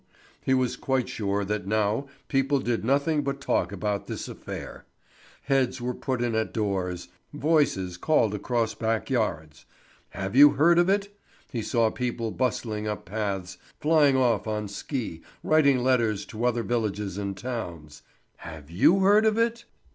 [0.43, 4.83] He was quite sure that now people did nothing but talk about this affair.
[5.43, 9.65] Heads were put in at doors, voices called across back yards:
[10.09, 11.15] Have you heard it?
[11.51, 17.19] He saw people bustling up paths, flying off on ski, writing letters to other villages
[17.19, 18.01] and towns:
[18.37, 19.65] Have you heard it?